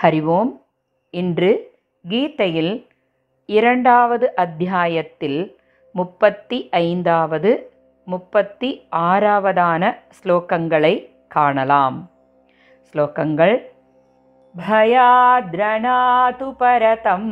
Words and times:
ஹரிவோம் 0.00 0.52
இன்று 1.14 1.50
கீதையில் 2.04 2.74
இரண்டாவது 3.48 4.26
அத்தியாயத்தில் 4.36 5.40
முப்பத்தி 5.94 6.58
ஐந்தாவது 6.82 7.50
முப்பத்தி 8.06 8.70
ஆறாவதான 9.04 9.82
ஸ்லோகங்களை 10.18 10.94
காணலாம் 11.28 11.98
ஸ்லோகங்கள் 12.88 13.56
भयाद्रणातु 14.54 16.46
परतं 16.60 17.24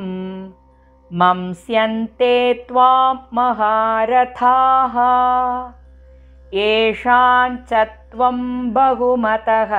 मंस्यन्ते 1.10 2.34
त्वां 2.64 3.14
महारथाः 3.32 4.96
येषाञ्च 6.52 7.72
त्वं 8.10 8.38
बहुमतः 8.72 9.72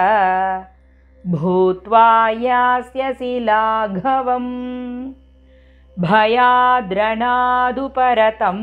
भूत्वा 1.26 2.28
यास्यसि 2.28 3.38
लाघवम् 3.40 5.12
भयाद्रणादुपरतं 5.98 8.56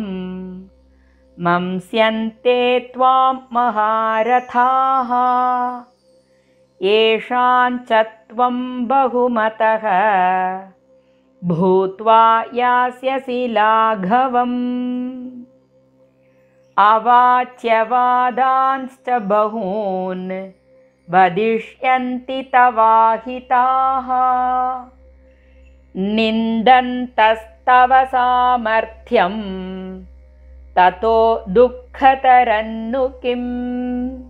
मंस्यन्ते 1.40 2.80
त्वां 2.80 3.36
महारथाः 3.52 5.12
येषाञ्च 6.82 8.06
त्वं 8.30 8.86
बहुमतः। 8.86 9.82
भूत्वा 11.44 12.44
यास्यसि 12.54 13.48
लाघवम्। 13.50 15.30
अवाच्यवादांश्च 16.78 19.10
बहून् 19.10 20.52
वदिष्यन्ति 21.10 22.42
तवाहिताः। 22.42 24.08
निन्दन्तस्तव 25.98 28.06
सामर्थ्यं 28.06 29.36
ततो 30.76 31.46
दुःखतरन्नु 31.50 33.08
किम्? 33.08 34.22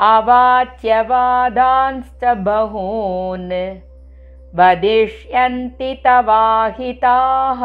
अवाच्यवादांश्च 0.00 2.24
बहून् 2.24 3.78
वदिष्यन्ति 4.54 6.02
तवाहिताः। 6.04 7.60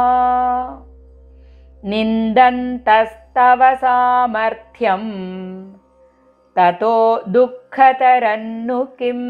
निन्दन्तस्तव 1.90 3.75
सामर्थ्यं 3.75 5.03
ततो 6.60 6.96
दुःखतरन्नु 7.36 8.80
किम्? 9.00 9.24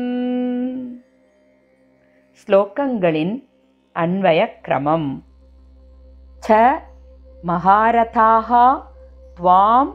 श्लोकङ्गलिन् 2.41 3.33
அன்வயக்கிரமம் 4.01 5.09
ச 6.45 6.57
महारथाः 7.49 8.49
त्वां 9.37 9.85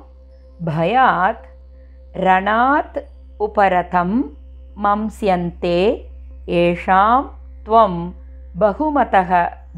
भयात् 0.68 1.46
रणत् 2.26 2.98
उपरथं 3.46 4.10
मंस्यन्ते 4.84 5.78
येषां 6.56 7.22
त्वं 7.66 7.94
बहुमतः 8.62 9.32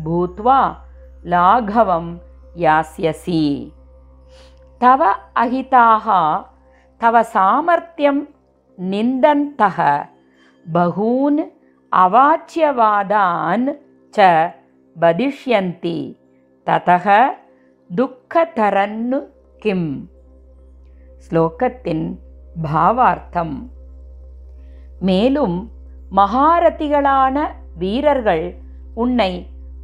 भूत्वा 0.06 0.58
लाघवं 1.32 2.06
यास्यसि। 2.64 3.44
तव 4.82 5.02
अहिताः 5.44 6.06
तव 7.01 7.15
सामर्थ्यं 7.33 8.17
निन्दन्तः 8.77 9.77
बहून् 10.65 11.39
अवाच्यवादान् 11.91 13.67
च 14.13 14.29
वदिष्यन्ति 14.95 15.97
ततः 16.67 17.07
दुःखतरन्नु 17.89 19.19
किम् 19.61 19.87
ஸ்லோகத்தின் 21.25 22.05
பாவார்த்தம் 22.63 23.55
மேலும் 25.01 25.57
மகாரதிகளான 26.11 27.35
வீரர்கள் 27.81 28.45
உன்னை 29.03 29.31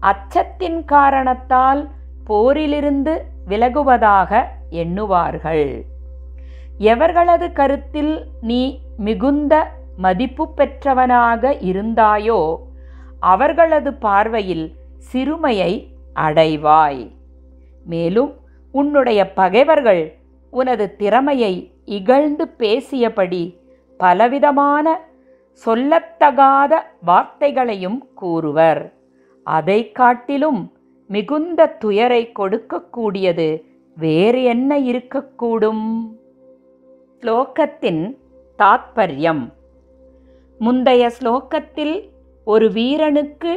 அச்சத்தின் 0.01 0.79
காரணத்தால் 0.85 1.81
போரிலிருந்து 2.27 3.13
விலகுவதாக 3.51 4.31
எண்ணுவார்கள் 4.83 5.67
எவர்களது 6.88 7.46
கருத்தில் 7.52 8.12
நீ 8.50 8.60
மிகுந்த 9.06 9.54
மதிப்பு 9.96 10.44
பெற்றவனாக 10.58 11.52
இருந்தாயோ 11.70 12.40
அவர்களது 13.32 13.90
பார்வையில் 14.04 14.66
சிறுமையை 15.10 15.72
அடைவாய். 16.26 17.02
மேலும் 17.92 18.32
உன்னுடைய 18.74 19.20
பகைவர்கள் 19.40 20.02
உனது 20.52 20.86
திறமையை 20.96 21.52
இகழ்ந்து 21.98 22.44
பேசியபடி 22.58 23.42
பலவிதமான 24.00 24.86
சொல்லத்தகாத 25.62 26.72
வார்த்தைகளையும் 27.06 28.00
கூறுவர். 28.14 28.82
அதை 29.46 29.80
காட்டிலும் 30.00 30.60
மிகுந்த 31.10 31.66
துயரை 31.84 32.22
கொடுக்கக்கூடியது 32.38 33.48
வேறு 33.96 34.42
என்ன 34.54 34.78
இருக்கக்கூடும்? 34.90 35.86
ஸ்லோகத்தின் 37.22 38.18
தாத்பரியம். 38.58 39.42
முந்தைய 40.58 41.10
ஸ்லோகத்தில் 41.18 42.08
ஒரு 42.44 42.70
வீரனுக்கு 42.70 43.52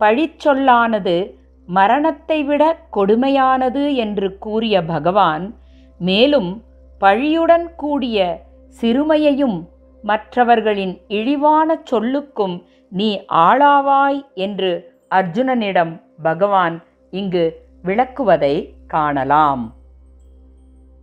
பழிச்சொல்லானது 0.00 1.34
மரணத்தை 1.66 2.44
விட 2.44 2.78
கொடுமையானது 2.96 3.94
என்று 3.94 4.38
கூறிய 4.38 4.82
பகவான் 4.84 5.58
மேலும் 5.98 6.64
பழியுடன் 7.00 7.74
கூடிய 7.76 8.46
சிறுமையையும் 8.82 9.68
மற்றவர்களின் 10.02 11.00
இழிவான 11.08 11.82
சொல்லுக்கும் 11.90 12.62
நீ 12.88 13.24
ஆளாவாய் 13.28 14.20
என்று 14.34 14.98
அர்ஜுனனிடம் 15.14 16.02
பகவான் 16.22 16.82
இங்கு 17.10 17.66
விளக்குவதை 17.84 18.54
காணலாம். 18.86 19.64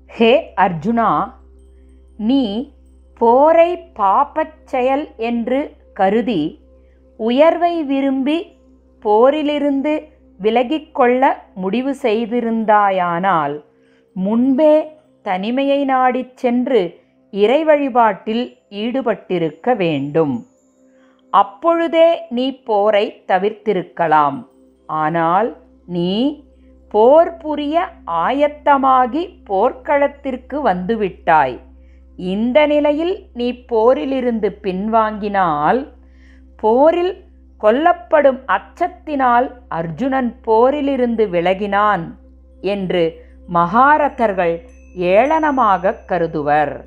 ஹே 0.07 0.53
அர்ஜுனா! 0.57 1.09
நீ 2.17 2.73
போரை 3.17 3.91
பாப்பச் 4.00 4.57
செயல் 4.63 5.07
என்று 5.17 5.75
கருதி 5.94 6.59
உயர்வை 7.17 7.83
விரும்பி 7.83 8.55
போரிலிருந்து 9.05 10.03
விலகிக்கொள்ள 10.41 11.33
முடிவு 11.56 11.95
செய்திருந்தாயானால் 12.01 13.63
முன்பே 14.13 15.00
தனிமையை 15.22 15.85
நாடிச் 15.85 16.38
சென்று 16.38 17.00
இறை 17.31 17.63
வழிபாட்டில் 17.63 18.57
ஈடுபட்டிருக்க 18.69 19.75
வேண்டும். 19.75 20.45
அப்பொழுதே 21.29 22.22
நீ 22.29 22.51
போரை 22.63 23.23
தவிர்த்திருக்கலாம். 23.27 24.47
ஆனால் 24.85 25.57
நீ 25.85 26.44
போர் 26.89 27.38
புரிய 27.38 27.89
ஆயத்தமாகி 28.06 29.29
போர்க்களத்திற்கு 29.44 30.66
வந்துவிட்டாய். 30.66 31.59
இந்த 32.17 32.66
நிலையில் 32.66 33.29
நீ 33.33 33.47
போரிலிருந்து 33.69 34.50
பின்வாங்கினால் 34.63 35.91
போரில் 36.55 37.25
கொல்லப்படும் 37.61 38.39
அச்சத்தினால் 38.45 39.47
அர்ஜுனன் 39.67 40.39
போரிலிருந்து 40.47 41.29
விலகினான் 41.29 42.17
என்று 42.61 43.03
மகாரதர்கள் 43.53 44.56
ஏளனமாக 44.95 45.94
கருதுவர். 46.06 46.85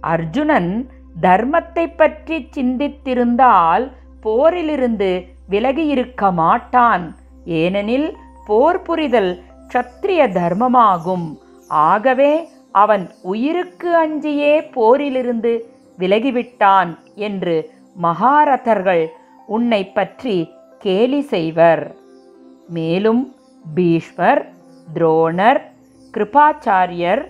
அர்ஜுனன் 0.00 0.90
தர்மத்தை 1.20 1.96
பற்றி 1.96 2.48
சிந்தித்திருந்தால் 2.56 3.92
போரிலிருந்து 4.22 5.26
விலகியிருக்க 5.50 6.32
மாட்டான். 6.32 7.16
ஏனெனில் 7.44 8.16
போர் 8.46 8.82
புரிதல் 8.82 9.42
க்ஷத்திரிய 9.68 10.22
தர்மமாகும். 10.32 11.38
ஆகவே 11.68 12.48
அவன் 12.72 13.10
உயிருக்கு 13.22 13.90
அஞ்சியே 13.96 14.54
போரிலிருந்து 14.74 15.58
விலகிவிட்டான் 15.98 16.98
என்று 17.14 17.70
மகாரதர்கள் 18.02 19.06
உன்னை 19.46 19.86
பற்றி 19.86 20.52
கேலி 20.78 21.20
செய்வர். 21.20 21.96
மேலும் 22.68 23.34
பீஷ்வர் 23.74 24.46
துரோணர் 24.94 25.60
கிருபாச்சாரியர் 26.14 27.22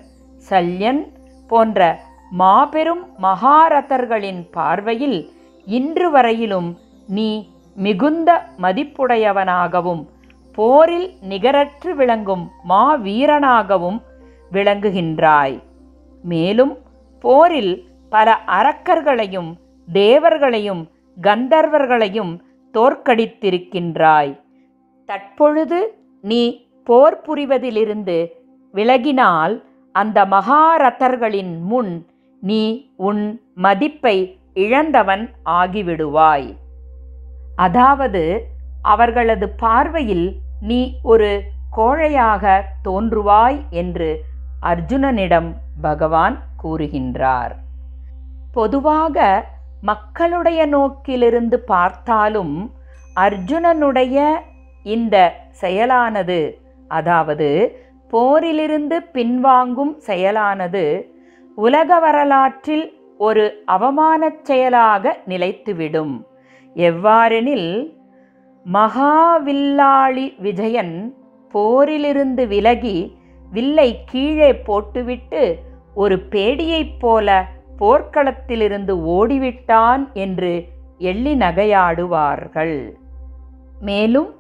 சல்யன் 0.50 1.12
போன்ற 1.48 1.98
மாபெரும் 2.30 3.04
மகாரதர்களின் 3.22 4.48
பார்வையில் 4.50 5.30
இன்று 5.64 6.10
வரையிலும் 6.10 6.78
நீ 7.06 7.50
மிகுந்த 7.74 8.46
மதிப்புடையவனாகவும் 8.62 10.08
போரில் 10.54 11.14
நிகரற்று 11.20 11.94
விளங்கும் 11.94 12.50
மாவீரனாகவும் 12.68 14.02
விளங்குகின்றாய். 14.52 15.56
மேலும் 16.24 16.78
போரில் 17.24 17.74
பல 18.08 18.28
அரக்கர்களையும் 18.46 19.50
தேவர்களையும் 19.88 20.82
கந்தர்வர்களையும் 21.16 22.32
தோற்கடித்திருக்கின்றாய். 22.74 24.32
தற்பொழுது 25.08 25.78
நீ 26.20 26.42
போர் 26.86 27.20
புரிவதிலிருந்து 27.26 28.18
விலகினால் 28.74 29.54
அந்த 29.94 30.18
மகாரதர்களின் 30.24 31.54
முன் 31.62 31.92
நீ 32.42 32.62
உன் 32.96 33.40
மதிப்பை 33.54 34.16
இழந்தவன் 34.54 35.24
ஆகிவிடுவாய். 35.50 36.48
அதாவது 37.56 38.22
அவர்களது 38.82 39.48
பார்வையில் 39.48 40.26
நீ 40.60 40.80
ஒரு 41.02 41.30
கோழையாக 41.76 42.44
தோன்றுவாய் 42.88 43.58
என்று 43.70 44.10
அர்ஜுனனிடம் 44.62 45.52
பகவான் 45.80 46.38
கூறுகின்றார். 46.62 47.50
பொதுவாக 48.52 49.46
மக்களுடைய 49.82 50.66
நோக்கிலிருந்து 50.66 51.54
பார்த்தாலும் 51.54 52.72
அர்ஜுனனுடைய 53.20 54.30
இந்த 54.82 55.34
செயலானது 55.60 56.56
அதாவது 56.88 57.78
போரிலிருந்து 58.10 58.98
பின்வாங்கும் 59.12 59.94
செயலானது 60.06 61.06
உலக 61.54 61.98
வரலாற்றில் 61.98 62.98
ஒரு 63.18 63.64
அவமானச் 63.66 64.42
செயலாக 64.42 65.18
நிலைத்துவிடும். 65.28 66.24
எவ்வாறெனில் 66.74 67.94
மகாவில்லாளி 68.72 70.40
விஜயன் 70.40 71.14
போரிலிருந்து 71.54 72.46
விலகி 72.46 73.18
வில்லை 73.50 74.04
கீழே 74.04 74.54
போட்டுவிட்டு 74.54 75.42
ஒரு 75.94 76.16
பேடியைப் 76.30 76.98
போல 76.98 77.28
போர்க்களத்திலிருந்து 77.78 78.94
ஓடிவிட்டான் 79.16 80.12
என்று 80.12 80.52
எள்ளி 80.98 81.34
நகையாடுவார்கள். 81.34 82.76
மேலும் 83.80 84.30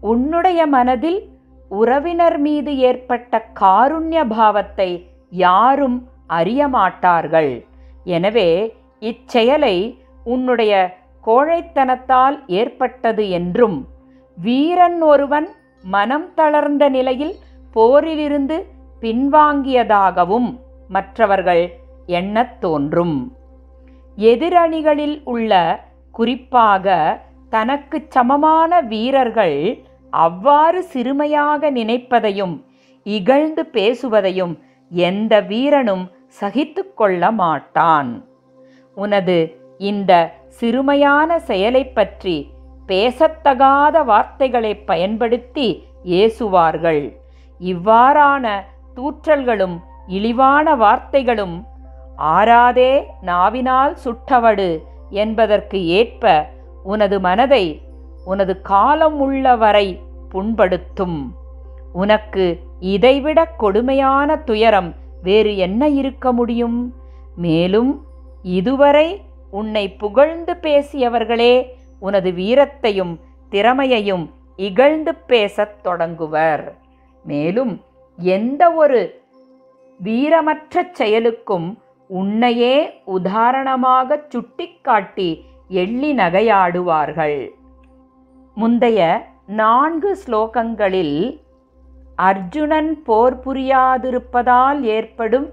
உன்னுடைய 0.00 0.66
மனதில் 0.66 1.20
உறவினர் 1.70 2.38
மீது 2.38 2.78
ஏற்பட்ட 2.78 3.42
காருண்ய 3.60 4.20
பாவத்தை 4.28 4.90
யாரும் 5.30 6.08
அறியமாட்டார்கள் 6.28 7.52
எனவே 8.04 8.48
இச்செயலை 9.02 9.76
உன்னுடைய 10.24 10.72
கோழைத்தனத்தால் 11.24 12.36
ஏற்பட்டது 12.46 13.28
என்றும் 13.28 13.78
வீரன் 14.36 15.00
ஒருவன் 15.02 15.48
மனம் 15.84 16.28
தளர்ந்த 16.34 16.88
நிலையில் 16.88 17.34
போரிலிருந்து 17.74 18.62
பின்வாங்கியதாகவும் 19.00 20.58
மற்றவர்கள் 20.88 21.78
எண்ணத் 22.06 22.60
தோன்றும். 22.60 23.36
எதிரணிகளில் 24.16 25.20
உள்ள 25.24 25.80
குறிப்பாக 26.12 27.20
தனக்கு 27.50 28.06
சமமான 28.08 28.80
வீரர்கள் 28.80 29.82
அவ்வாறு 30.10 30.82
சிறுமையாக 30.82 31.70
நினைப்பதையும் 31.70 32.64
இகழ்ந்து 33.02 33.66
பேசுவதையும் 33.66 34.58
எந்த 34.90 35.40
வீரனும் 35.40 36.10
சகித்து 36.26 36.94
கொள்ள 36.94 37.30
மாட்டான். 37.30 38.24
உனது 38.94 39.56
இந்த 39.78 40.32
சிறுமையான 40.60 41.36
செயலை 41.36 41.88
பற்றி 41.88 42.50
பேசத்தகாத 42.86 44.04
வார்த்தைகளை 44.04 44.74
பயன்படுத்தி 44.74 45.82
ஏசுவார்கள். 46.04 47.19
இவ்வாறான 47.60 48.60
தூற்றல்களும் 48.96 49.76
இழிவான 50.06 50.76
வார்த்தைகளும் 50.76 51.64
ஆறாதே 52.18 53.04
நாவினால் 53.22 53.96
சுட்டவடு 54.04 54.82
என்பதற்கு 55.10 55.86
ஏற்ப 55.86 56.50
உனது 56.82 57.20
மனதை 57.20 57.82
உனது 58.24 58.60
காலம் 58.60 59.20
உள்ள 59.20 59.56
வரை 59.56 60.00
புண்படுத்தும். 60.32 61.18
உனக்கு 61.92 62.58
இதைவிட 62.80 63.44
கொடுமையான 63.44 64.36
துயரம் 64.36 64.94
வேறு 65.22 65.56
என்ன 65.56 65.88
இருக்க 65.88 66.32
முடியும்? 66.32 66.94
மேலும் 67.36 68.04
இதுவரை 68.42 69.22
உன்னை 69.50 69.92
புகழ்ந்து 69.92 70.56
பேசியவர்களே 70.62 71.66
உனது 71.98 72.30
வீரத்தையும் 72.30 73.20
திறமையையும் 73.50 74.34
இகழ்ந்து 74.56 75.14
பேசத் 75.14 75.82
தொடங்குவர். 75.82 76.64
மேலும் 77.24 77.80
எந்த 78.18 78.70
ஒரு 78.70 79.22
வீரமற்ற 80.02 80.90
செயலுக்கும் 80.92 81.78
உன்னையே 82.06 83.02
உதாரணமாக 83.04 84.24
சுட்டிக்காட்டி 84.28 85.44
எள்ளி 85.68 86.14
நகையாடுவார்கள். 86.14 87.50
முந்தைய 88.54 89.26
நான்கு 89.46 90.18
ஸ்லோகங்களில் 90.26 91.42
அர்ஜுனன் 92.16 93.02
போர் 93.02 93.38
புரியாதிருப்பதால் 93.38 94.80
ஏற்படும் 94.80 95.52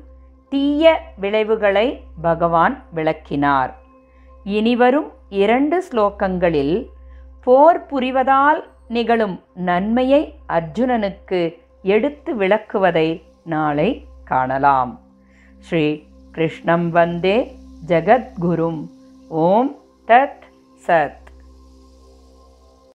தீய 0.50 1.02
விளைவுகளை 1.20 2.02
பகவான் 2.22 2.84
விளக்கினார். 2.94 3.76
இனிவரும் 4.44 5.12
இரண்டு 5.30 5.84
ஸ்லோகங்களில் 5.92 6.88
போர் 7.44 7.86
புரிவதால் 7.86 8.68
நிகழும் 8.88 9.42
நன்மையை 9.54 10.36
அர்ஜுனனுக்கு 10.50 11.54
எடுத்து 11.82 12.36
விளக்குவதை 12.36 13.22
நாளை 13.44 14.06
காணலாம். 14.24 15.00
ஸ்ரீ 15.60 16.04
கிருஷ்ணம் 16.32 16.90
வந்தே 16.90 17.56
ஜகத்குரும். 17.88 18.88
ஓம் 19.28 19.78
தத் 20.08 20.46
சத். 20.88 21.27